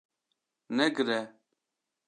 Negire 0.77 1.19